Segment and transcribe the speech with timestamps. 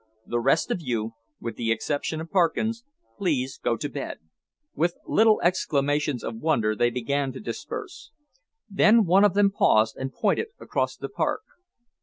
[0.25, 2.83] The rest of you, with the exception of Parkins,
[3.19, 4.17] please go to bed."
[4.73, 8.09] With little exclamations of wonder they began to disperse.
[8.67, 11.41] Then one of them paused and pointed across the park.